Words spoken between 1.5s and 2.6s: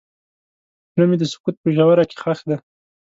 په ژوره کې ښخ دی.